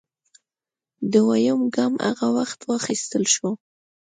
[1.13, 3.49] دویم ګام هغه وخت واخیستل شو